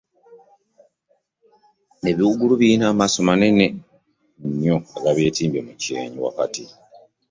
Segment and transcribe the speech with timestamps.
[2.09, 3.65] Ebiwuugulu birina amaaso manene
[4.47, 6.63] nnyo agabyetimbye mu kyenyi wakati.